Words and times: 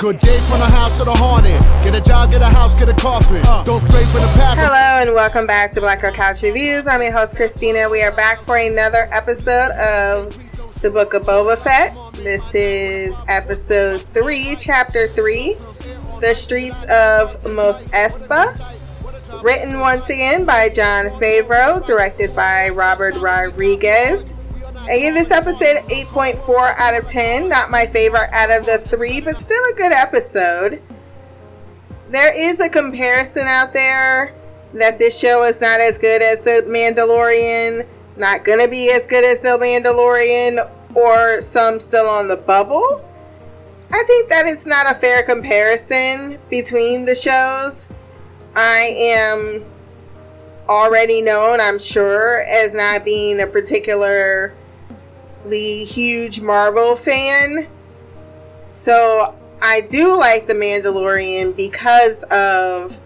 Good 0.00 0.18
day 0.20 0.38
from 0.48 0.60
the 0.60 0.64
house 0.64 0.96
to 0.96 1.04
the 1.04 1.12
haunted. 1.12 1.60
Get 1.84 1.94
a 1.94 2.00
job, 2.02 2.30
get 2.30 2.40
a 2.40 2.46
house, 2.46 2.78
get 2.78 2.88
a 2.88 2.94
coffin. 2.94 3.42
Don't 3.66 3.82
scrape 3.82 4.06
in 4.06 4.22
the 4.22 4.32
path. 4.34 4.56
Hello 4.56 5.02
and 5.02 5.14
welcome 5.14 5.46
back 5.46 5.72
to 5.72 5.80
Black 5.80 6.00
Girl 6.00 6.10
Couch 6.10 6.40
Reviews. 6.40 6.86
I'm 6.86 7.02
your 7.02 7.12
host 7.12 7.36
Christina. 7.36 7.86
We 7.86 8.02
are 8.02 8.10
back 8.10 8.42
for 8.44 8.56
another 8.56 9.10
episode 9.12 9.72
of 9.72 10.32
the 10.80 10.88
Book 10.90 11.12
of 11.12 11.24
Boba 11.24 11.58
Fett. 11.58 11.94
This 12.14 12.54
is 12.54 13.14
episode 13.28 14.00
three, 14.00 14.56
chapter 14.58 15.06
three, 15.06 15.58
The 16.22 16.32
Streets 16.34 16.82
of 16.84 17.44
Mos 17.52 17.84
Espa. 17.88 18.56
Written 19.42 19.80
once 19.80 20.08
again 20.08 20.46
by 20.46 20.70
Jon 20.70 21.08
Favreau, 21.20 21.84
directed 21.84 22.34
by 22.34 22.70
Robert 22.70 23.16
Rodriguez. 23.16 24.32
I 24.90 24.98
give 24.98 25.14
this 25.14 25.30
episode 25.30 25.76
8.4 25.88 26.74
out 26.76 26.98
of 26.98 27.06
10. 27.06 27.48
Not 27.48 27.70
my 27.70 27.86
favorite 27.86 28.28
out 28.32 28.50
of 28.50 28.66
the 28.66 28.78
three, 28.78 29.20
but 29.20 29.40
still 29.40 29.62
a 29.70 29.74
good 29.76 29.92
episode. 29.92 30.82
There 32.08 32.36
is 32.36 32.58
a 32.58 32.68
comparison 32.68 33.46
out 33.46 33.72
there 33.72 34.34
that 34.74 34.98
this 34.98 35.16
show 35.16 35.44
is 35.44 35.60
not 35.60 35.80
as 35.80 35.96
good 35.96 36.22
as 36.22 36.40
The 36.40 36.64
Mandalorian, 36.66 37.86
not 38.16 38.44
gonna 38.44 38.66
be 38.66 38.90
as 38.90 39.06
good 39.06 39.22
as 39.22 39.40
The 39.40 39.50
Mandalorian, 39.50 40.68
or 40.96 41.40
some 41.40 41.78
still 41.78 42.08
on 42.08 42.26
the 42.26 42.38
bubble. 42.38 43.04
I 43.92 44.02
think 44.08 44.28
that 44.28 44.46
it's 44.46 44.66
not 44.66 44.90
a 44.90 44.98
fair 44.98 45.22
comparison 45.22 46.36
between 46.50 47.04
the 47.04 47.14
shows. 47.14 47.86
I 48.56 48.92
am 48.98 49.64
already 50.68 51.22
known, 51.22 51.60
I'm 51.60 51.78
sure, 51.78 52.42
as 52.42 52.74
not 52.74 53.04
being 53.04 53.40
a 53.40 53.46
particular 53.46 54.52
huge 55.48 56.40
Marvel 56.40 56.96
fan. 56.96 57.66
So 58.64 59.34
I 59.62 59.82
do 59.82 60.16
like 60.16 60.46
The 60.46 60.54
Mandalorian 60.54 61.56
because 61.56 62.22
of 62.24 62.98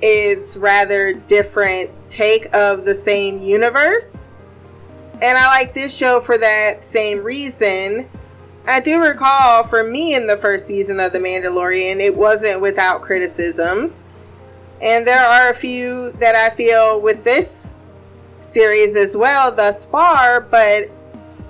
its 0.00 0.56
rather 0.56 1.14
different 1.14 1.90
take 2.08 2.54
of 2.54 2.84
the 2.84 2.94
same 2.94 3.40
universe. 3.40 4.28
And 5.22 5.38
I 5.38 5.46
like 5.46 5.74
this 5.74 5.96
show 5.96 6.20
for 6.20 6.36
that 6.38 6.84
same 6.84 7.22
reason. 7.22 8.08
I 8.66 8.80
do 8.80 9.02
recall 9.02 9.62
for 9.62 9.84
me 9.84 10.14
in 10.14 10.26
the 10.26 10.36
first 10.36 10.66
season 10.66 11.00
of 11.00 11.12
The 11.12 11.18
Mandalorian, 11.18 12.00
it 12.00 12.16
wasn't 12.16 12.60
without 12.60 13.02
criticisms. 13.02 14.04
And 14.80 15.06
there 15.06 15.24
are 15.24 15.50
a 15.50 15.54
few 15.54 16.12
that 16.12 16.34
I 16.34 16.50
feel 16.50 17.00
with 17.00 17.24
this 17.24 17.70
series 18.40 18.96
as 18.96 19.16
well 19.16 19.54
thus 19.54 19.86
far, 19.86 20.40
but 20.40 20.90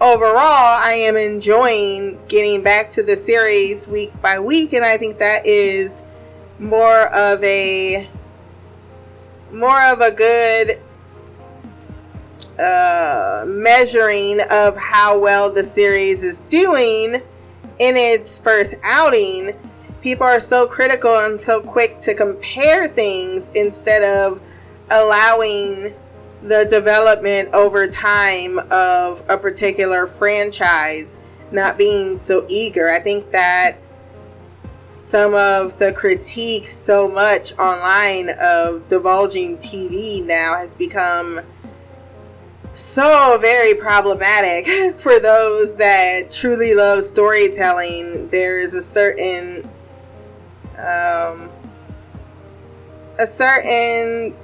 overall, 0.00 0.80
I 0.82 0.92
am 0.92 1.16
enjoying 1.16 2.18
getting 2.28 2.62
back 2.62 2.90
to 2.92 3.02
the 3.02 3.16
series 3.16 3.88
week 3.88 4.12
by 4.20 4.38
week, 4.38 4.72
and 4.72 4.84
I 4.84 4.98
think 4.98 5.18
that 5.18 5.46
is 5.46 6.02
more 6.58 7.08
of 7.14 7.42
a 7.42 8.08
more 9.52 9.82
of 9.84 10.00
a 10.00 10.10
good 10.10 10.80
uh, 12.58 13.44
measuring 13.46 14.40
of 14.50 14.76
how 14.76 15.18
well 15.18 15.50
the 15.50 15.64
series 15.64 16.22
is 16.22 16.42
doing 16.42 17.14
in 17.14 17.96
its 17.96 18.38
first 18.38 18.74
outing. 18.82 19.54
People 20.02 20.26
are 20.26 20.40
so 20.40 20.66
critical 20.66 21.16
and 21.16 21.40
so 21.40 21.60
quick 21.60 21.98
to 22.00 22.14
compare 22.14 22.88
things 22.88 23.50
instead 23.54 24.02
of 24.02 24.42
allowing 24.90 25.94
the 26.44 26.66
development 26.68 27.48
over 27.54 27.88
time 27.88 28.58
of 28.70 29.22
a 29.30 29.38
particular 29.38 30.06
franchise, 30.06 31.18
not 31.50 31.78
being 31.78 32.20
so 32.20 32.44
eager. 32.48 32.90
I 32.90 33.00
think 33.00 33.30
that 33.30 33.78
some 34.96 35.34
of 35.34 35.78
the 35.78 35.92
critique 35.92 36.68
so 36.68 37.08
much 37.08 37.58
online 37.58 38.30
of 38.40 38.86
divulging 38.88 39.56
TV 39.56 40.24
now 40.24 40.54
has 40.54 40.74
become 40.74 41.40
so 42.74 43.38
very 43.40 43.74
problematic 43.74 44.98
for 44.98 45.18
those 45.18 45.76
that 45.76 46.30
truly 46.30 46.74
love 46.74 47.04
storytelling. 47.04 48.28
There 48.28 48.60
is 48.60 48.74
a 48.74 48.82
certain 48.82 49.68
um, 50.76 51.50
a 53.18 53.26
certain 53.26 54.34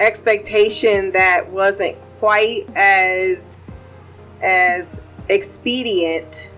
expectation 0.00 1.12
that 1.12 1.50
wasn't 1.50 1.96
quite 2.18 2.62
as 2.76 3.62
as 4.42 5.02
expedient 5.28 6.50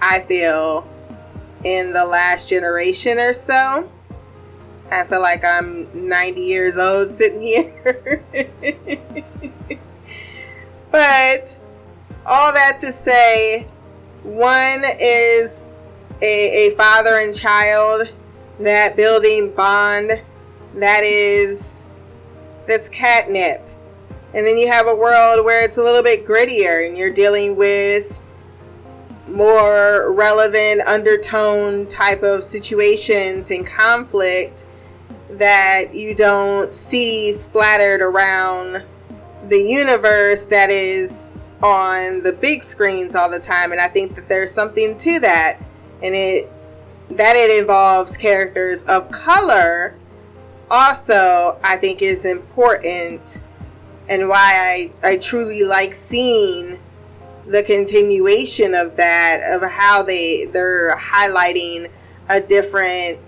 I 0.00 0.20
feel 0.20 0.88
in 1.64 1.92
the 1.92 2.04
last 2.04 2.48
generation 2.48 3.18
or 3.18 3.32
so. 3.32 3.90
I 4.90 5.04
feel 5.04 5.20
like 5.20 5.44
I'm 5.44 6.08
90 6.08 6.40
years 6.40 6.76
old 6.76 7.14
sitting 7.14 7.40
here. 7.42 8.24
but 10.90 11.56
all 12.26 12.52
that 12.52 12.78
to 12.80 12.90
say, 12.90 13.68
one 14.22 14.82
is 15.00 15.66
a, 16.22 16.68
a 16.68 16.74
father 16.76 17.18
and 17.18 17.34
child, 17.34 18.08
that 18.58 18.96
building 18.96 19.52
bond 19.52 20.22
that 20.74 21.02
is 21.02 21.79
that's 22.70 22.88
catnip. 22.88 23.62
And 24.32 24.46
then 24.46 24.56
you 24.56 24.68
have 24.68 24.86
a 24.86 24.94
world 24.94 25.44
where 25.44 25.64
it's 25.64 25.76
a 25.76 25.82
little 25.82 26.02
bit 26.02 26.24
grittier 26.24 26.86
and 26.86 26.96
you're 26.96 27.12
dealing 27.12 27.56
with 27.56 28.16
more 29.28 30.12
relevant 30.12 30.82
undertone 30.86 31.86
type 31.88 32.22
of 32.22 32.42
situations 32.42 33.50
and 33.50 33.66
conflict 33.66 34.64
that 35.30 35.94
you 35.94 36.14
don't 36.14 36.72
see 36.74 37.32
splattered 37.32 38.00
around 38.00 38.84
the 39.44 39.58
universe 39.58 40.46
that 40.46 40.70
is 40.70 41.28
on 41.62 42.22
the 42.22 42.32
big 42.32 42.64
screens 42.64 43.14
all 43.14 43.30
the 43.30 43.38
time 43.38 43.70
and 43.70 43.80
I 43.80 43.88
think 43.88 44.16
that 44.16 44.28
there's 44.28 44.52
something 44.52 44.96
to 44.98 45.20
that 45.20 45.60
and 46.02 46.14
it 46.14 46.50
that 47.10 47.36
it 47.36 47.60
involves 47.60 48.16
characters 48.16 48.82
of 48.84 49.10
color 49.10 49.94
also 50.70 51.58
I 51.62 51.76
think 51.76 52.02
is 52.02 52.24
important 52.24 53.40
and 54.08 54.28
why 54.28 54.90
I, 55.02 55.08
I 55.08 55.16
truly 55.18 55.64
like 55.64 55.94
seeing 55.94 56.80
the 57.46 57.62
continuation 57.62 58.74
of 58.74 58.96
that 58.96 59.40
of 59.52 59.68
how 59.68 60.02
they 60.02 60.46
they're 60.46 60.96
highlighting 60.96 61.90
a 62.28 62.40
different 62.40 63.18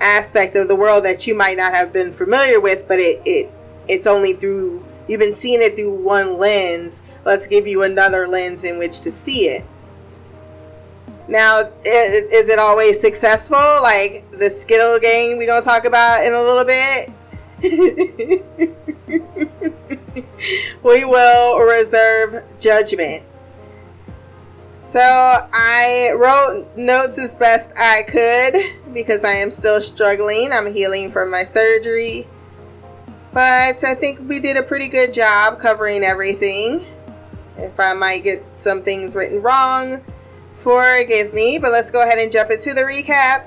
aspect 0.00 0.56
of 0.56 0.68
the 0.68 0.74
world 0.74 1.04
that 1.04 1.26
you 1.26 1.34
might 1.34 1.56
not 1.56 1.74
have 1.74 1.92
been 1.92 2.10
familiar 2.10 2.60
with 2.60 2.88
but 2.88 2.98
it, 2.98 3.20
it 3.24 3.52
it's 3.88 4.06
only 4.06 4.32
through 4.32 4.84
you've 5.08 5.20
been 5.20 5.34
seeing 5.34 5.60
it 5.60 5.76
through 5.76 5.94
one 5.94 6.38
lens. 6.38 7.02
Let's 7.24 7.46
give 7.46 7.66
you 7.66 7.82
another 7.82 8.26
lens 8.26 8.64
in 8.64 8.78
which 8.78 9.00
to 9.02 9.10
see 9.10 9.48
it 9.48 9.64
now, 11.32 11.60
is 11.84 12.48
it 12.48 12.58
always 12.58 13.00
successful? 13.00 13.56
Like 13.56 14.30
the 14.32 14.50
Skittle 14.50 14.98
game 14.98 15.38
we're 15.38 15.46
gonna 15.46 15.62
talk 15.62 15.84
about 15.84 16.24
in 16.24 16.32
a 16.32 16.40
little 16.40 16.64
bit. 16.64 17.10
we 20.82 21.04
will 21.04 21.58
reserve 21.58 22.44
judgment. 22.60 23.24
So 24.74 25.00
I 25.00 26.10
wrote 26.16 26.76
notes 26.76 27.18
as 27.18 27.34
best 27.34 27.72
I 27.78 28.02
could 28.02 28.92
because 28.92 29.24
I 29.24 29.32
am 29.32 29.50
still 29.50 29.80
struggling. 29.80 30.52
I'm 30.52 30.72
healing 30.72 31.10
from 31.10 31.30
my 31.30 31.44
surgery. 31.44 32.26
But 33.32 33.82
I 33.82 33.94
think 33.94 34.20
we 34.28 34.38
did 34.38 34.58
a 34.58 34.62
pretty 34.62 34.88
good 34.88 35.14
job 35.14 35.58
covering 35.58 36.02
everything. 36.02 36.84
If 37.56 37.80
I 37.80 37.94
might 37.94 38.22
get 38.22 38.44
some 38.56 38.82
things 38.82 39.16
written 39.16 39.40
wrong, 39.40 40.04
forgive 40.52 41.32
me, 41.32 41.58
but 41.58 41.72
let's 41.72 41.90
go 41.90 42.02
ahead 42.02 42.18
and 42.18 42.30
jump 42.30 42.50
into 42.50 42.74
the 42.74 42.82
recap. 42.82 43.46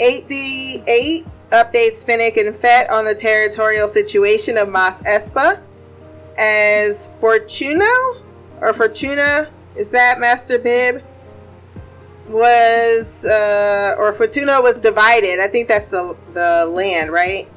8D8 0.00 1.28
updates 1.50 2.04
Fennec 2.04 2.36
and 2.36 2.54
Fett 2.54 2.90
on 2.90 3.04
the 3.04 3.14
territorial 3.14 3.88
situation 3.88 4.56
of 4.56 4.68
Mos 4.68 5.00
Espa. 5.02 5.60
As 6.38 7.12
Fortuno, 7.20 8.22
or 8.60 8.72
Fortuna, 8.72 9.50
is 9.76 9.90
that 9.90 10.20
Master 10.20 10.58
Bib? 10.58 11.02
Was, 12.28 13.24
uh, 13.24 13.96
or 13.98 14.12
Fortuna 14.12 14.62
was 14.62 14.78
divided. 14.78 15.40
I 15.40 15.48
think 15.48 15.68
that's 15.68 15.90
the, 15.90 16.16
the 16.32 16.64
land, 16.66 17.10
right? 17.10 17.48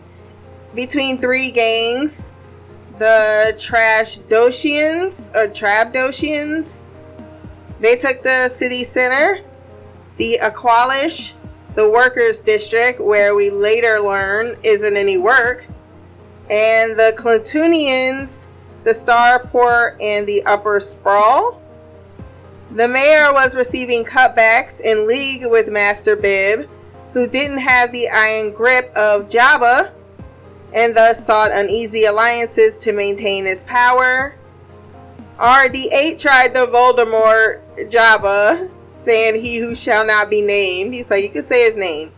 Between 0.74 1.20
three 1.20 1.52
gangs 1.52 2.32
the 2.98 3.54
Trashdosians, 3.58 5.36
or 5.36 5.48
Trabdosians, 5.48 6.88
they 7.84 7.98
took 7.98 8.24
the 8.24 8.48
city 8.48 8.86
center, 8.86 9.42
the 10.16 10.40
Aqualish, 10.42 11.34
the 11.76 11.90
workers 11.90 12.40
district, 12.40 13.02
where 13.02 13.36
we 13.36 13.50
later 13.50 14.00
learn 14.00 14.56
isn't 14.64 14.96
any 14.96 15.18
work, 15.18 15.66
and 16.50 16.98
the 16.98 17.14
Klatooinians, 17.18 18.48
the 18.86 18.92
Starport, 18.92 20.02
and 20.02 20.26
the 20.26 20.44
Upper 20.46 20.80
Sprawl. 20.80 21.62
The 22.72 22.88
mayor 22.88 23.34
was 23.34 23.54
receiving 23.54 24.06
cutbacks 24.06 24.80
in 24.80 25.06
league 25.06 25.46
with 25.46 25.70
Master 25.70 26.16
Bib, 26.16 26.70
who 27.12 27.28
didn't 27.28 27.58
have 27.58 27.92
the 27.92 28.08
iron 28.08 28.52
grip 28.52 28.92
of 28.96 29.28
Jabba 29.28 29.94
and 30.74 30.96
thus 30.96 31.24
sought 31.24 31.52
uneasy 31.52 32.06
alliances 32.06 32.78
to 32.80 32.94
maintain 32.94 33.46
his 33.46 33.64
power. 33.66 34.36
8D8 35.38 36.20
tried 36.20 36.54
the 36.54 36.66
Voldemort 36.68 37.63
Jabba, 37.78 38.72
saying, 38.96 39.42
He 39.42 39.58
who 39.58 39.76
shall 39.76 40.06
not 40.06 40.30
be 40.30 40.42
named. 40.42 40.94
He's 40.94 41.10
like, 41.10 41.24
You 41.24 41.30
can 41.30 41.44
say 41.44 41.66
his 41.66 41.76
name. 41.76 42.12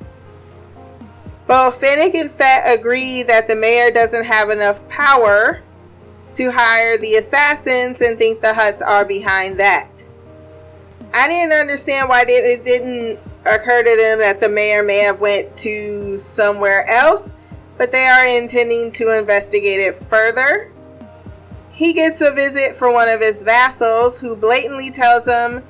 Both 1.48 1.80
Fennec 1.80 2.16
and 2.16 2.32
Fett 2.32 2.80
agree 2.80 3.24
that 3.24 3.48
the 3.48 3.56
mayor 3.56 3.92
doesn't 3.92 4.26
have 4.26 4.50
enough 4.50 4.88
power 4.90 5.62
to 6.34 6.52
hire 6.52 6.98
the 6.98 7.16
assassins 7.16 8.02
and 8.02 8.18
think 8.18 8.42
the 8.42 8.48
Hutts 8.48 8.82
are 8.86 9.06
behind 9.06 9.60
that. 9.60 10.04
I 11.14 11.30
didn't 11.30 11.54
understand 11.54 12.10
why 12.10 12.26
it 12.28 12.66
didn't 12.66 13.20
occur 13.46 13.84
to 13.84 13.96
them 13.96 14.20
that 14.20 14.40
the 14.42 14.50
mayor 14.50 14.84
may 14.84 14.98
have 14.98 15.22
went 15.22 15.56
to 15.58 16.18
somewhere 16.18 16.86
else, 16.90 17.36
but 17.78 17.92
they 17.92 18.06
are 18.06 18.26
intending 18.26 18.92
to 18.94 19.18
investigate 19.18 19.80
it 19.80 19.96
further. 20.10 20.72
He 21.76 21.92
gets 21.92 22.22
a 22.22 22.32
visit 22.32 22.78
from 22.78 22.94
one 22.94 23.10
of 23.10 23.20
his 23.20 23.44
vassals 23.44 24.18
who 24.18 24.38
blatantly 24.38 24.92
tells 24.92 25.26
him 25.26 25.62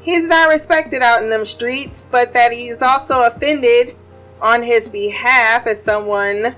he's 0.00 0.26
not 0.26 0.48
respected 0.48 1.02
out 1.02 1.22
in 1.22 1.28
them 1.28 1.44
streets, 1.44 2.06
but 2.10 2.32
that 2.32 2.50
he's 2.50 2.80
also 2.80 3.26
offended 3.26 3.94
on 4.40 4.62
his 4.62 4.88
behalf 4.88 5.66
as 5.66 5.82
someone 5.82 6.54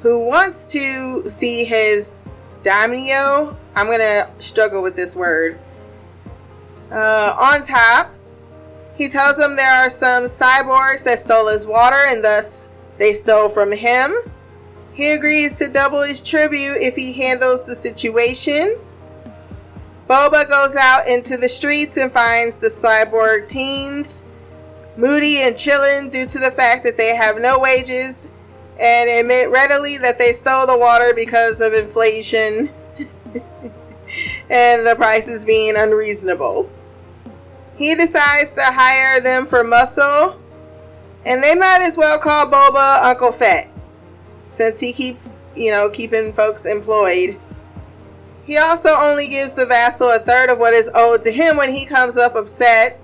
who 0.00 0.26
wants 0.26 0.72
to 0.72 1.28
see 1.28 1.64
his 1.64 2.16
daimyo. 2.62 3.54
I'm 3.74 3.90
gonna 3.90 4.30
struggle 4.38 4.82
with 4.82 4.96
this 4.96 5.14
word. 5.14 5.60
Uh, 6.90 7.36
on 7.38 7.62
top, 7.62 8.14
he 8.96 9.10
tells 9.10 9.38
him 9.38 9.56
there 9.56 9.74
are 9.74 9.90
some 9.90 10.24
cyborgs 10.24 11.04
that 11.04 11.18
stole 11.18 11.48
his 11.48 11.66
water 11.66 12.00
and 12.08 12.24
thus 12.24 12.66
they 12.96 13.12
stole 13.12 13.50
from 13.50 13.70
him. 13.72 14.14
He 15.00 15.12
agrees 15.12 15.56
to 15.56 15.68
double 15.68 16.02
his 16.02 16.20
tribute 16.20 16.76
if 16.82 16.94
he 16.94 17.14
handles 17.14 17.64
the 17.64 17.74
situation. 17.74 18.76
Boba 20.06 20.46
goes 20.46 20.76
out 20.76 21.08
into 21.08 21.38
the 21.38 21.48
streets 21.48 21.96
and 21.96 22.12
finds 22.12 22.58
the 22.58 22.66
cyborg 22.66 23.48
teens 23.48 24.22
moody 24.98 25.38
and 25.38 25.56
chilling 25.56 26.10
due 26.10 26.26
to 26.26 26.38
the 26.38 26.50
fact 26.50 26.84
that 26.84 26.98
they 26.98 27.16
have 27.16 27.40
no 27.40 27.58
wages 27.58 28.30
and 28.78 29.08
admit 29.08 29.48
readily 29.48 29.96
that 29.96 30.18
they 30.18 30.34
stole 30.34 30.66
the 30.66 30.76
water 30.76 31.14
because 31.14 31.62
of 31.62 31.72
inflation 31.72 32.68
and 34.50 34.86
the 34.86 34.94
prices 34.98 35.46
being 35.46 35.76
unreasonable. 35.78 36.68
He 37.78 37.94
decides 37.94 38.52
to 38.52 38.64
hire 38.64 39.18
them 39.18 39.46
for 39.46 39.64
muscle, 39.64 40.38
and 41.24 41.42
they 41.42 41.54
might 41.54 41.80
as 41.80 41.96
well 41.96 42.18
call 42.18 42.48
Boba 42.48 43.02
Uncle 43.02 43.32
Fett, 43.32 43.72
since 44.42 44.80
he 44.80 44.92
keeps, 44.92 45.28
you 45.54 45.70
know, 45.70 45.88
keeping 45.88 46.32
folks 46.32 46.64
employed. 46.64 47.38
He 48.44 48.56
also 48.56 48.90
only 48.94 49.28
gives 49.28 49.54
the 49.54 49.66
vassal 49.66 50.10
a 50.10 50.18
third 50.18 50.50
of 50.50 50.58
what 50.58 50.74
is 50.74 50.90
owed 50.94 51.22
to 51.22 51.30
him 51.30 51.56
when 51.56 51.72
he 51.72 51.86
comes 51.86 52.16
up 52.16 52.34
upset 52.34 53.00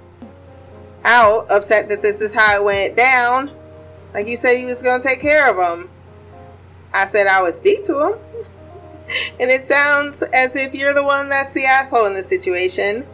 out, 1.05 1.51
upset 1.51 1.89
that 1.89 2.03
this 2.03 2.21
is 2.21 2.35
how 2.35 2.57
it 2.57 2.65
went 2.65 2.97
down. 2.97 3.51
Like 4.13 4.27
you 4.27 4.37
said, 4.37 4.57
he 4.57 4.65
was 4.65 4.83
going 4.83 5.01
to 5.01 5.07
take 5.07 5.21
care 5.21 5.49
of 5.49 5.57
him. 5.57 5.89
I 6.93 7.05
said 7.05 7.27
I 7.27 7.43
would 7.43 7.55
speak 7.55 7.85
to 7.85 8.03
him. 8.03 8.19
and 9.41 9.51
it 9.51 9.67
sounds 9.67 10.23
as 10.23 10.57
if 10.57 10.75
you're 10.75 10.95
the 10.95 11.05
one 11.05 11.29
that's 11.29 11.55
the 11.55 11.65
asshole 11.65 12.07
in 12.07 12.15
the 12.15 12.23
situation. 12.23 13.07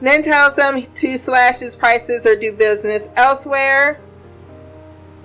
Then 0.00 0.22
tells 0.22 0.58
him 0.58 0.82
to 0.82 1.16
slash 1.16 1.60
his 1.60 1.76
prices 1.76 2.26
or 2.26 2.34
do 2.34 2.52
business 2.52 3.08
elsewhere. 3.14 4.00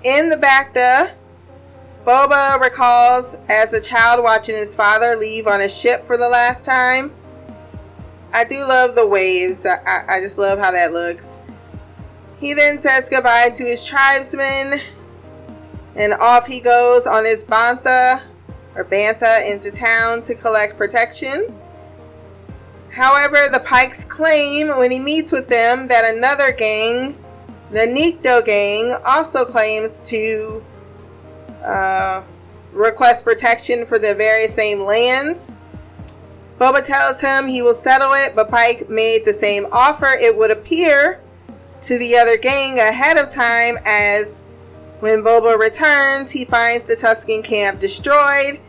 In 0.03 0.29
the 0.29 0.35
Bacta, 0.35 1.13
Boba 2.07 2.57
recalls 2.61 3.37
as 3.49 3.73
a 3.73 3.81
child 3.81 4.23
watching 4.23 4.55
his 4.55 4.73
father 4.73 5.17
leave 5.17 5.45
on 5.45 5.59
a 5.59 5.67
ship 5.67 6.05
for 6.05 6.15
the 6.15 6.29
last 6.29 6.63
time. 6.63 7.11
I 8.31 8.45
do 8.45 8.59
love 8.59 8.95
the 8.95 9.05
waves. 9.05 9.65
I, 9.65 10.05
I 10.07 10.21
just 10.21 10.37
love 10.37 10.57
how 10.57 10.71
that 10.71 10.93
looks. 10.93 11.41
He 12.39 12.53
then 12.53 12.79
says 12.79 13.09
goodbye 13.09 13.49
to 13.55 13.65
his 13.65 13.85
tribesmen 13.85 14.79
and 15.97 16.13
off 16.13 16.47
he 16.47 16.61
goes 16.61 17.05
on 17.05 17.25
his 17.25 17.43
bantha 17.43 18.21
or 18.75 18.85
bantha 18.85 19.45
into 19.45 19.69
town 19.69 20.21
to 20.21 20.35
collect 20.35 20.77
protection. 20.77 21.53
However, 22.89 23.49
the 23.51 23.59
Pikes 23.59 24.05
claim 24.05 24.69
when 24.69 24.91
he 24.91 24.99
meets 25.01 25.33
with 25.33 25.49
them 25.49 25.89
that 25.89 26.15
another 26.15 26.53
gang, 26.53 27.21
the 27.71 27.81
Nikto 27.81 28.45
gang, 28.45 28.95
also 29.05 29.43
claims 29.43 29.99
to 30.05 30.63
uh, 31.67 32.23
request 32.71 33.23
protection 33.23 33.85
for 33.85 33.99
the 33.99 34.15
very 34.15 34.47
same 34.47 34.81
lands. 34.81 35.55
Boba 36.59 36.83
tells 36.83 37.21
him 37.21 37.47
he 37.47 37.61
will 37.61 37.75
settle 37.75 38.13
it, 38.13 38.35
but 38.35 38.49
Pike 38.49 38.89
made 38.89 39.25
the 39.25 39.33
same 39.33 39.67
offer. 39.71 40.07
It 40.19 40.35
would 40.35 40.49
appear 40.49 41.21
to 41.81 41.97
the 41.97 42.17
other 42.17 42.37
gang 42.37 42.79
ahead 42.79 43.17
of 43.17 43.29
time 43.29 43.77
as 43.85 44.43
when 44.99 45.23
Boba 45.23 45.57
returns, 45.57 46.31
he 46.31 46.45
finds 46.45 46.83
the 46.83 46.95
Tusken 46.95 47.43
camp 47.43 47.79
destroyed 47.79 48.59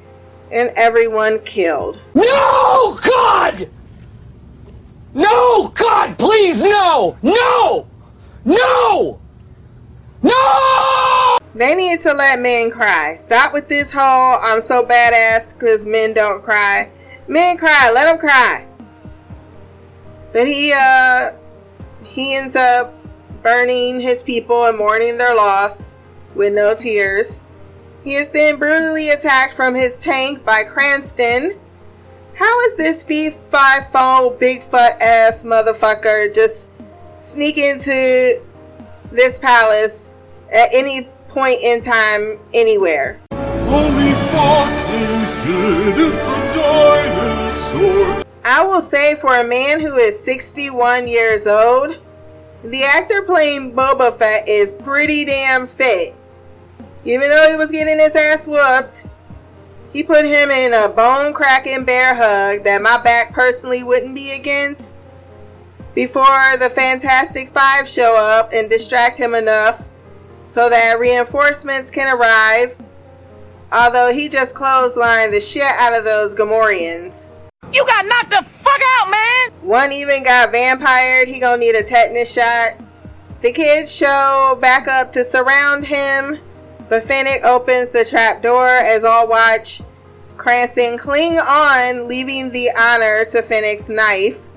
and 0.52 0.70
everyone 0.76 1.38
killed. 1.40 2.00
No, 2.14 2.98
God! 3.02 3.70
No, 5.14 5.68
God, 5.68 6.18
please, 6.18 6.60
no! 6.62 7.16
No! 7.22 7.86
No! 8.44 9.18
No! 10.22 10.97
They 11.58 11.74
need 11.74 12.00
to 12.02 12.12
let 12.14 12.38
men 12.38 12.70
cry. 12.70 13.16
Stop 13.16 13.52
with 13.52 13.66
this 13.66 13.90
whole 13.92 14.38
I'm 14.40 14.60
so 14.60 14.86
badass 14.86 15.52
because 15.52 15.84
men 15.84 16.12
don't 16.12 16.40
cry. 16.40 16.92
Men 17.26 17.56
cry, 17.58 17.90
let 17.92 18.04
them 18.04 18.18
cry. 18.18 18.64
But 20.32 20.46
he 20.46 20.72
uh 20.72 21.32
he 22.04 22.36
ends 22.36 22.54
up 22.54 22.94
burning 23.42 23.98
his 23.98 24.22
people 24.22 24.66
and 24.66 24.78
mourning 24.78 25.18
their 25.18 25.34
loss 25.34 25.96
with 26.36 26.54
no 26.54 26.76
tears. 26.76 27.42
He 28.04 28.14
is 28.14 28.30
then 28.30 28.56
brutally 28.60 29.10
attacked 29.10 29.54
from 29.54 29.74
his 29.74 29.98
tank 29.98 30.44
by 30.44 30.62
Cranston. 30.62 31.58
How 32.34 32.60
is 32.66 32.76
this 32.76 33.02
V5 33.02 33.90
phone 33.90 34.38
Bigfoot 34.38 35.00
ass 35.00 35.42
motherfucker 35.42 36.32
just 36.32 36.70
sneak 37.18 37.58
into 37.58 38.40
this 39.10 39.40
palace 39.40 40.14
at 40.52 40.68
any 40.72 41.08
point 41.38 41.62
in 41.62 41.80
time 41.80 42.36
anywhere? 42.52 43.20
Holy 43.32 44.12
fucking 44.32 45.22
shit, 45.38 45.94
it's 45.96 46.26
a 46.26 46.52
dinosaur. 46.52 48.24
I 48.44 48.66
will 48.66 48.82
say 48.82 49.14
for 49.14 49.38
a 49.38 49.44
man 49.44 49.78
who 49.80 49.94
is 49.98 50.18
61 50.18 51.06
years 51.06 51.46
old, 51.46 52.00
the 52.64 52.82
actor 52.82 53.22
playing 53.22 53.72
Boba 53.72 54.18
Fett 54.18 54.48
is 54.48 54.72
pretty 54.72 55.26
damn 55.26 55.68
fit. 55.68 56.16
Even 57.04 57.28
though 57.28 57.48
he 57.48 57.56
was 57.56 57.70
getting 57.70 58.00
his 58.00 58.16
ass 58.16 58.48
whooped, 58.48 59.06
he 59.92 60.02
put 60.02 60.24
him 60.24 60.50
in 60.50 60.74
a 60.74 60.88
bone 60.88 61.32
cracking 61.32 61.84
bear 61.84 62.16
hug 62.16 62.64
that 62.64 62.82
my 62.82 63.00
back 63.00 63.32
personally 63.32 63.84
wouldn't 63.84 64.16
be 64.16 64.36
against 64.36 64.96
before 65.94 66.56
the 66.58 66.68
Fantastic 66.68 67.50
Five 67.50 67.88
show 67.88 68.16
up 68.16 68.50
and 68.52 68.68
distract 68.68 69.18
him 69.18 69.36
enough 69.36 69.88
so 70.48 70.70
that 70.70 70.98
reinforcements 70.98 71.90
can 71.90 72.08
arrive. 72.16 72.74
Although 73.70 74.14
he 74.14 74.30
just 74.30 74.54
clotheslined 74.54 75.30
the 75.30 75.42
shit 75.42 75.62
out 75.62 75.94
of 75.94 76.06
those 76.06 76.34
Gamorreans. 76.34 77.34
You 77.70 77.84
got 77.84 78.06
knocked 78.06 78.30
the 78.30 78.42
fuck 78.60 78.80
out, 78.98 79.10
man! 79.10 79.50
One 79.60 79.92
even 79.92 80.24
got 80.24 80.50
vampired. 80.50 81.28
He 81.28 81.38
gonna 81.38 81.58
need 81.58 81.74
a 81.74 81.82
tetanus 81.82 82.32
shot. 82.32 82.82
The 83.42 83.52
kids 83.52 83.94
show 83.94 84.58
back 84.58 84.88
up 84.88 85.12
to 85.12 85.22
surround 85.22 85.84
him, 85.84 86.38
but 86.88 87.04
Fennec 87.04 87.44
opens 87.44 87.90
the 87.90 88.06
trap 88.06 88.42
door 88.42 88.68
as 88.68 89.04
all 89.04 89.28
watch 89.28 89.82
Cranston 90.38 90.96
cling 90.96 91.36
on, 91.36 92.08
leaving 92.08 92.52
the 92.52 92.70
honor 92.74 93.26
to 93.26 93.42
Fennec's 93.42 93.90
knife. 93.90 94.48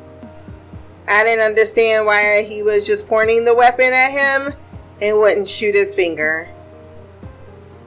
I 1.06 1.26
didn't 1.26 1.44
understand 1.44 2.06
why 2.06 2.44
he 2.44 2.64
was 2.64 2.88
just 2.88 3.10
pointing 3.10 3.44
the 3.44 3.54
weapon 3.54 3.92
at 3.92 4.12
him 4.12 4.54
and 5.02 5.18
wouldn't 5.18 5.48
shoot 5.48 5.76
his 5.76 5.96
finger. 5.96 6.50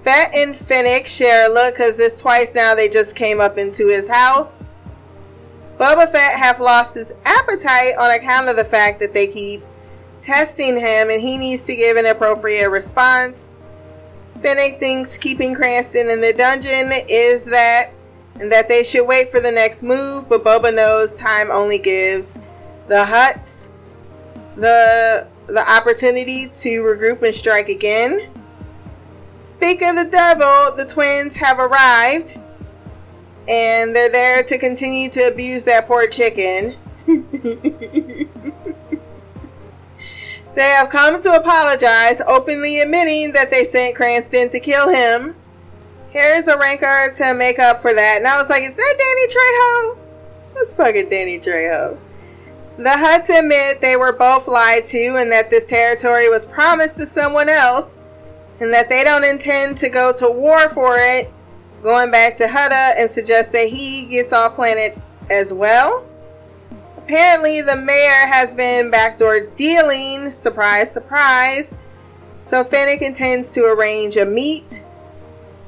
Fett 0.03 0.35
and 0.35 0.55
Fennec 0.55 1.07
share 1.07 1.47
a 1.47 1.53
look 1.53 1.75
because 1.75 1.97
this 1.97 2.21
twice 2.21 2.55
now 2.55 2.75
they 2.75 2.89
just 2.89 3.17
came 3.17 3.41
up 3.41 3.57
into 3.57 3.89
his 3.89 4.09
house. 4.09 4.63
Boba 5.79 6.11
Fett 6.11 6.39
have 6.39 6.61
lost 6.61 6.95
his 6.95 7.15
appetite 7.25 7.97
on 7.99 8.11
account 8.11 8.49
of 8.49 8.57
the 8.57 8.65
fact 8.65 9.01
that 9.01 9.15
they 9.15 9.27
keep 9.27 9.63
testing 10.21 10.77
him 10.77 11.11
and 11.11 11.21
he 11.21 11.39
needs 11.39 11.63
to 11.63 11.75
give 11.75 11.97
an 11.97 12.07
appropriate 12.07 12.69
response. 12.71 13.55
Fennec 14.41 14.79
thinks 14.79 15.17
keeping 15.17 15.55
Cranston 15.55 16.11
in 16.11 16.21
the 16.21 16.33
dungeon 16.33 16.91
is 17.09 17.47
that 17.47 17.93
and 18.41 18.51
that 18.53 18.69
they 18.69 18.83
should 18.83 19.07
wait 19.07 19.31
for 19.31 19.41
the 19.41 19.51
next 19.51 19.83
move, 19.83 20.29
but 20.29 20.45
Boba 20.45 20.75
knows 20.75 21.15
time 21.15 21.51
only 21.51 21.79
gives 21.79 22.39
the 22.89 23.05
Hutts 23.05 23.69
the 24.57 25.27
the 25.47 25.71
opportunity 25.71 26.47
to 26.49 26.83
regroup 26.83 27.23
and 27.23 27.35
strike 27.35 27.69
again. 27.69 28.31
Speak 29.41 29.83
of 29.83 29.97
the 29.97 30.09
devil, 30.11 30.75
the 30.77 30.87
twins 30.87 31.37
have 31.37 31.59
arrived 31.59 32.39
and 33.49 33.95
they're 33.95 34.11
there 34.11 34.43
to 34.43 34.59
continue 34.59 35.11
to 35.11 35.21
abuse 35.29 35.65
that 35.65 35.87
poor 35.87 36.07
chicken. 36.07 36.77
they 37.07 38.29
have 40.57 40.89
come 40.89 41.21
to 41.21 41.35
apologize, 41.35 42.23
openly 42.27 42.81
admitting 42.81 43.33
that 43.33 43.51
they 43.51 43.65
sent 43.65 43.97
Cranston 43.97 44.49
to 44.51 44.61
kill 44.61 44.89
him. 44.89 45.37
Here's 46.09 46.49
a 46.49 46.57
rancor 46.57 47.13
to 47.17 47.35
make 47.35 47.59
up 47.59 47.83
for 47.83 47.93
that. 47.93 48.19
And 48.19 48.27
I 48.27 48.39
was 48.39 48.49
like, 48.49 48.63
is 48.63 48.77
that 48.77 48.95
Danny 48.99 49.29
Trejo? 49.29 49.99
That's 50.55 50.75
fucking 50.75 51.09
Danny 51.11 51.39
Trejo. 51.39 51.99
The 52.77 52.91
Hutts 52.91 53.29
admit 53.29 53.81
they 53.81 53.95
were 53.95 54.13
both 54.13 54.49
lied 54.49 54.85
to 54.87 55.17
and 55.17 55.31
that 55.31 55.49
this 55.49 55.69
territory 55.69 56.29
was 56.29 56.45
promised 56.45 56.97
to 56.97 57.07
someone 57.07 57.49
else 57.49 57.99
and 58.59 58.73
that 58.73 58.89
they 58.89 59.05
don't 59.05 59.23
intend 59.23 59.77
to 59.79 59.89
go 59.89 60.13
to 60.15 60.29
war 60.29 60.69
for 60.69 60.97
it, 60.99 61.33
going 61.85 62.11
back 62.11 62.35
to 62.37 62.47
Hutta 62.47 62.95
and 62.99 63.09
suggest 63.09 63.53
that 63.53 63.69
he 63.69 64.07
gets 64.07 64.33
off 64.33 64.55
planet 64.55 64.99
as 65.31 65.53
well. 65.53 66.05
Apparently, 66.97 67.61
the 67.61 67.77
mayor 67.77 68.27
has 68.27 68.55
been 68.55 68.91
backdoor 68.91 69.47
dealing, 69.55 70.31
surprise, 70.31 70.91
surprise. 70.91 71.77
So 72.39 72.65
Fennec 72.65 73.03
intends 73.03 73.53
to 73.53 73.67
arrange 73.67 74.17
a 74.17 74.27
meet. 74.27 74.83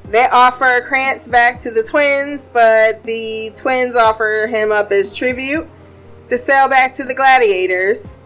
They 0.03 0.25
offer 0.31 0.81
Krantz 0.85 1.27
back 1.29 1.59
to 1.59 1.71
the 1.71 1.83
twins, 1.83 2.49
but 2.49 3.03
the 3.03 3.53
twins 3.55 3.95
offer 3.95 4.47
him 4.49 4.73
up 4.73 4.91
as 4.91 5.13
tribute 5.13 5.69
to 6.27 6.37
sell 6.37 6.69
back 6.69 6.93
to 6.93 7.03
the 7.03 7.13
gladiators. 7.13 8.17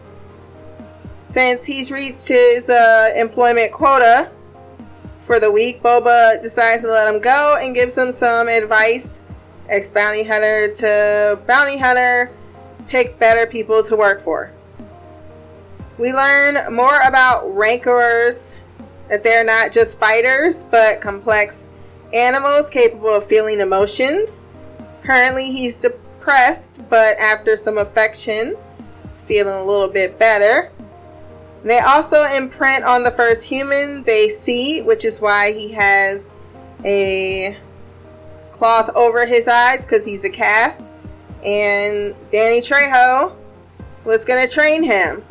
Since 1.22 1.64
he's 1.64 1.90
reached 1.90 2.28
his 2.28 2.68
uh, 2.68 3.10
employment 3.16 3.72
quota 3.72 4.30
for 5.20 5.38
the 5.38 5.50
week, 5.50 5.82
Boba 5.82 6.42
decides 6.42 6.82
to 6.82 6.88
let 6.88 7.12
him 7.12 7.20
go 7.20 7.58
and 7.60 7.74
gives 7.74 7.96
him 7.96 8.12
some 8.12 8.48
advice. 8.48 9.22
Ex 9.68 9.90
bounty 9.90 10.24
hunter 10.24 10.74
to 10.74 11.40
bounty 11.46 11.78
hunter, 11.78 12.30
pick 12.88 13.18
better 13.18 13.46
people 13.46 13.82
to 13.84 13.96
work 13.96 14.20
for. 14.20 14.52
We 15.98 16.12
learn 16.12 16.74
more 16.74 17.00
about 17.06 17.54
rancors, 17.54 18.58
that 19.08 19.22
they're 19.22 19.44
not 19.44 19.72
just 19.72 19.98
fighters, 19.98 20.64
but 20.64 21.00
complex 21.00 21.68
animals 22.12 22.68
capable 22.68 23.10
of 23.10 23.26
feeling 23.26 23.60
emotions. 23.60 24.48
Currently, 25.04 25.44
he's 25.44 25.76
de- 25.76 25.92
depressed, 26.22 26.80
but 26.88 27.18
after 27.18 27.56
some 27.56 27.78
affection, 27.78 28.56
he's 29.02 29.22
feeling 29.22 29.54
a 29.54 29.64
little 29.64 29.88
bit 29.88 30.18
better. 30.20 30.70
They 31.64 31.80
also 31.80 32.24
imprint 32.24 32.84
on 32.84 33.02
the 33.02 33.10
first 33.10 33.44
human 33.44 34.04
they 34.04 34.28
see, 34.28 34.82
which 34.82 35.04
is 35.04 35.20
why 35.20 35.52
he 35.52 35.72
has 35.72 36.32
a 36.84 37.56
cloth 38.52 38.90
over 38.94 39.26
his 39.26 39.48
eyes 39.48 39.84
because 39.84 40.04
he's 40.04 40.24
a 40.24 40.30
calf. 40.30 40.80
And 41.44 42.14
Danny 42.30 42.60
Trejo 42.60 43.34
was 44.04 44.24
going 44.24 44.46
to 44.46 44.52
train 44.52 44.84
him. 44.84 45.24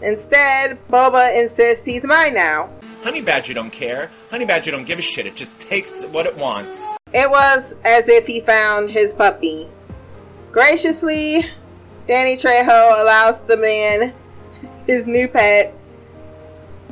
Instead, 0.00 0.78
Boba 0.88 1.38
insists 1.38 1.84
he's 1.84 2.04
mine 2.04 2.34
now. 2.34 2.70
Honey 3.02 3.20
Badger 3.20 3.52
don't 3.52 3.70
care. 3.70 4.10
Honey 4.30 4.46
Badger 4.46 4.70
don't 4.70 4.84
give 4.84 4.98
a 4.98 5.02
shit. 5.02 5.26
It 5.26 5.36
just 5.36 5.58
takes 5.58 6.02
what 6.04 6.26
it 6.26 6.36
wants. 6.36 6.82
It 7.12 7.30
was 7.30 7.74
as 7.84 8.08
if 8.08 8.26
he 8.26 8.40
found 8.40 8.88
his 8.88 9.12
puppy 9.12 9.68
Graciously, 10.52 11.46
Danny 12.06 12.36
Trejo 12.36 13.00
allows 13.00 13.42
the 13.44 13.56
man 13.56 14.12
his 14.86 15.06
new 15.06 15.26
pet. 15.26 15.74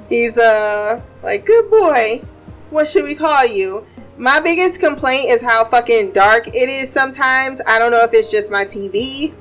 He's 0.08 0.38
uh 0.38 1.02
like 1.22 1.44
good 1.44 1.70
boy. 1.70 2.22
What 2.70 2.88
should 2.88 3.04
we 3.04 3.14
call 3.14 3.44
you? 3.44 3.86
My 4.16 4.40
biggest 4.40 4.80
complaint 4.80 5.30
is 5.30 5.42
how 5.42 5.64
fucking 5.64 6.12
dark 6.12 6.48
it 6.48 6.70
is 6.70 6.90
sometimes. 6.90 7.60
I 7.66 7.78
don't 7.78 7.90
know 7.90 8.02
if 8.02 8.14
it's 8.14 8.30
just 8.30 8.50
my 8.50 8.64
TV, 8.64 9.34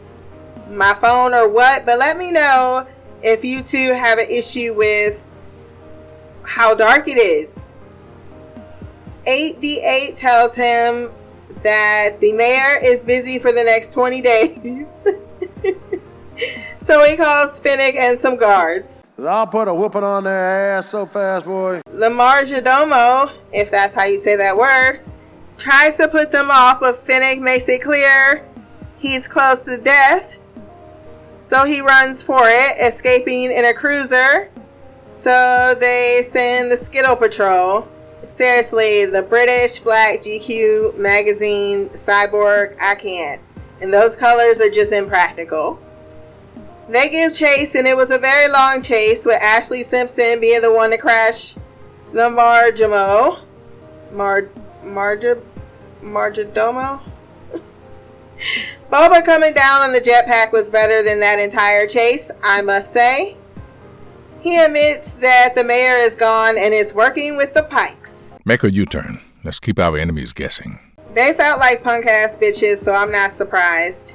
my 0.69 0.93
phone, 0.95 1.33
or 1.33 1.47
what, 1.47 1.85
but 1.85 1.97
let 1.97 2.17
me 2.17 2.31
know 2.31 2.85
if 3.23 3.45
you 3.45 3.61
two 3.61 3.93
have 3.93 4.19
an 4.19 4.27
issue 4.29 4.73
with 4.73 5.23
how 6.43 6.75
dark 6.75 7.07
it 7.07 7.17
is. 7.17 7.71
8D8 9.25 10.15
tells 10.15 10.55
him 10.55 11.11
that 11.63 12.17
the 12.19 12.31
mayor 12.33 12.79
is 12.83 13.03
busy 13.03 13.39
for 13.39 13.51
the 13.51 13.63
next 13.63 13.93
20 13.93 14.21
days. 14.21 15.03
so 16.79 17.05
he 17.05 17.17
calls 17.17 17.59
Fennec 17.59 17.95
and 17.95 18.17
some 18.17 18.37
guards. 18.37 19.03
I'll 19.19 19.47
put 19.47 19.67
a 19.67 19.73
whooping 19.73 20.03
on 20.03 20.23
their 20.23 20.77
ass 20.77 20.89
so 20.89 21.05
fast, 21.05 21.45
boy. 21.45 21.81
The 21.85 22.09
Marjodomo, 22.09 23.31
if 23.51 23.69
that's 23.69 23.93
how 23.93 24.05
you 24.05 24.17
say 24.17 24.35
that 24.37 24.57
word, 24.57 25.01
tries 25.57 25.97
to 25.97 26.07
put 26.07 26.31
them 26.31 26.49
off, 26.49 26.79
but 26.79 26.97
Fennec 26.97 27.39
makes 27.39 27.67
it 27.67 27.81
clear 27.81 28.45
he's 28.97 29.27
close 29.27 29.61
to 29.63 29.77
death. 29.77 30.35
So 31.41 31.65
he 31.65 31.81
runs 31.81 32.21
for 32.21 32.41
it, 32.43 32.77
escaping 32.79 33.51
in 33.51 33.65
a 33.65 33.73
cruiser. 33.73 34.51
So 35.07 35.75
they 35.79 36.21
send 36.23 36.71
the 36.71 36.77
Skittle 36.77 37.15
Patrol 37.15 37.87
seriously, 38.25 39.05
the 39.05 39.23
British 39.23 39.79
Black 39.79 40.19
GQ 40.19 40.97
magazine 40.97 41.89
Cyborg, 41.89 42.75
I 42.81 42.95
can't. 42.95 43.41
And 43.81 43.93
those 43.93 44.15
colors 44.15 44.59
are 44.59 44.69
just 44.69 44.91
impractical. 44.91 45.79
They 46.89 47.09
give 47.09 47.33
chase, 47.33 47.75
and 47.75 47.87
it 47.87 47.95
was 47.95 48.11
a 48.11 48.17
very 48.17 48.51
long 48.51 48.81
chase 48.81 49.25
with 49.25 49.41
Ashley 49.41 49.83
Simpson 49.83 50.39
being 50.39 50.61
the 50.61 50.73
one 50.73 50.89
to 50.89 50.97
crash 50.97 51.53
the 52.13 52.29
Marjamo. 52.29 53.39
Mar 54.11 54.49
Marja 54.83 55.39
Marjadomo? 56.01 56.99
Boba 58.91 59.23
coming 59.23 59.53
down 59.53 59.81
on 59.81 59.93
the 59.93 60.01
jetpack 60.01 60.51
was 60.51 60.69
better 60.69 61.03
than 61.03 61.19
that 61.19 61.37
entire 61.39 61.85
chase, 61.85 62.31
I 62.41 62.63
must 62.63 62.91
say. 62.91 63.37
He 64.41 64.57
admits 64.57 65.13
that 65.15 65.53
the 65.55 65.63
mayor 65.63 65.95
is 65.95 66.15
gone 66.15 66.57
and 66.57 66.73
is 66.73 66.93
working 66.93 67.35
with 67.35 67.53
the 67.53 67.63
Pikes. 67.63 68.35
Make 68.45 68.63
a 68.63 68.71
U 68.71 68.85
turn. 68.85 69.19
Let's 69.43 69.59
keep 69.59 69.79
our 69.79 69.97
enemies 69.97 70.31
guessing. 70.33 70.79
They 71.13 71.33
felt 71.33 71.59
like 71.59 71.83
punk 71.83 72.05
ass 72.05 72.37
bitches, 72.37 72.77
so 72.77 72.93
I'm 72.93 73.11
not 73.11 73.31
surprised. 73.31 74.13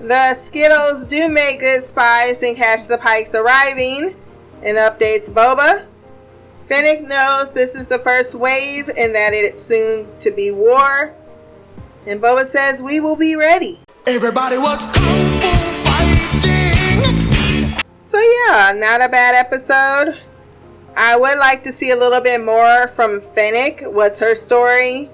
The 0.00 0.34
Skittles 0.34 1.04
do 1.04 1.28
make 1.28 1.60
good 1.60 1.82
spies 1.84 2.42
and 2.42 2.56
catch 2.56 2.86
the 2.86 2.98
Pikes 2.98 3.34
arriving 3.34 4.16
and 4.62 4.76
updates 4.76 5.30
Boba. 5.30 5.86
Fennec 6.68 7.02
knows 7.02 7.52
this 7.52 7.74
is 7.74 7.88
the 7.88 7.98
first 7.98 8.34
wave 8.34 8.88
and 8.88 9.14
that 9.14 9.32
it's 9.32 9.62
soon 9.62 10.06
to 10.18 10.30
be 10.30 10.50
war. 10.50 11.14
And 12.06 12.20
Boba 12.20 12.44
says, 12.44 12.82
We 12.82 13.00
will 13.00 13.16
be 13.16 13.36
ready. 13.36 13.80
Everybody 14.06 14.56
was 14.56 14.84
kung 14.86 15.29
yeah, 18.30 18.72
not 18.76 19.02
a 19.02 19.08
bad 19.08 19.34
episode. 19.34 20.18
I 20.96 21.16
would 21.16 21.38
like 21.38 21.62
to 21.64 21.72
see 21.72 21.90
a 21.90 21.96
little 21.96 22.20
bit 22.20 22.40
more 22.44 22.88
from 22.88 23.20
Fennec. 23.20 23.82
What's 23.84 24.20
her 24.20 24.34
story? 24.34 25.08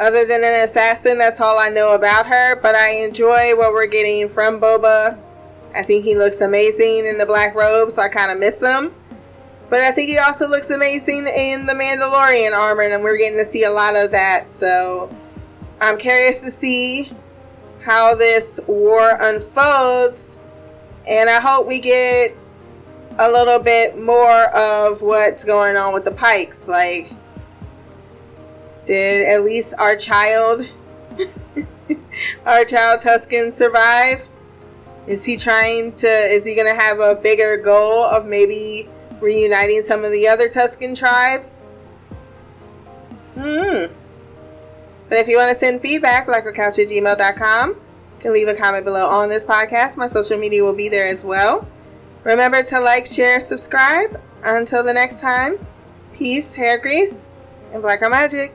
Other 0.00 0.24
than 0.24 0.44
an 0.44 0.62
assassin, 0.64 1.18
that's 1.18 1.40
all 1.40 1.58
I 1.58 1.68
know 1.68 1.94
about 1.94 2.26
her. 2.26 2.56
But 2.56 2.74
I 2.74 2.96
enjoy 3.04 3.56
what 3.56 3.72
we're 3.72 3.86
getting 3.86 4.28
from 4.28 4.60
Boba. 4.60 5.18
I 5.74 5.82
think 5.82 6.04
he 6.04 6.14
looks 6.14 6.40
amazing 6.40 7.06
in 7.06 7.18
the 7.18 7.26
black 7.26 7.54
robes. 7.54 7.94
So 7.94 8.02
I 8.02 8.08
kind 8.08 8.32
of 8.32 8.38
miss 8.38 8.62
him. 8.62 8.94
But 9.68 9.80
I 9.82 9.92
think 9.92 10.08
he 10.08 10.18
also 10.18 10.48
looks 10.48 10.70
amazing 10.70 11.26
in 11.26 11.66
the 11.66 11.74
Mandalorian 11.74 12.56
armor, 12.56 12.82
and 12.82 13.04
we're 13.04 13.18
getting 13.18 13.38
to 13.38 13.44
see 13.44 13.64
a 13.64 13.70
lot 13.70 13.96
of 13.96 14.10
that. 14.12 14.50
So 14.50 15.14
I'm 15.80 15.98
curious 15.98 16.40
to 16.40 16.50
see 16.50 17.12
how 17.82 18.14
this 18.14 18.58
war 18.66 19.18
unfolds. 19.20 20.37
And 21.08 21.30
I 21.30 21.40
hope 21.40 21.66
we 21.66 21.80
get 21.80 22.36
a 23.18 23.30
little 23.30 23.58
bit 23.58 23.98
more 23.98 24.44
of 24.54 25.00
what's 25.02 25.44
going 25.44 25.76
on 25.76 25.94
with 25.94 26.04
the 26.04 26.10
Pikes. 26.10 26.68
Like, 26.68 27.10
did 28.84 29.26
at 29.26 29.42
least 29.42 29.74
our 29.78 29.96
child, 29.96 30.68
our 32.46 32.64
child 32.64 33.00
Tusken, 33.00 33.52
survive? 33.52 34.24
Is 35.06 35.24
he 35.24 35.36
trying 35.36 35.92
to? 35.92 36.06
Is 36.06 36.44
he 36.44 36.54
gonna 36.54 36.74
have 36.74 37.00
a 37.00 37.14
bigger 37.14 37.56
goal 37.56 38.04
of 38.04 38.26
maybe 38.26 38.88
reuniting 39.20 39.82
some 39.82 40.04
of 40.04 40.12
the 40.12 40.28
other 40.28 40.50
Tusken 40.50 40.96
tribes? 40.96 41.64
Hmm. 43.34 43.86
But 45.08 45.18
if 45.18 45.28
you 45.28 45.38
want 45.38 45.48
to 45.48 45.54
send 45.54 45.80
feedback, 45.80 46.26
blackercouch 46.26 46.78
at 46.78 46.88
gmail.com, 46.88 47.76
can 48.20 48.32
leave 48.32 48.48
a 48.48 48.54
comment 48.54 48.84
below 48.84 49.06
on 49.06 49.28
this 49.28 49.46
podcast. 49.46 49.96
My 49.96 50.06
social 50.06 50.38
media 50.38 50.62
will 50.62 50.74
be 50.74 50.88
there 50.88 51.06
as 51.06 51.24
well. 51.24 51.68
Remember 52.24 52.62
to 52.62 52.80
like, 52.80 53.06
share, 53.06 53.40
subscribe. 53.40 54.20
Until 54.44 54.84
the 54.84 54.92
next 54.92 55.20
time, 55.20 55.58
peace, 56.14 56.54
hair 56.54 56.78
grease, 56.78 57.28
and 57.72 57.82
black 57.82 58.00
magic. 58.02 58.54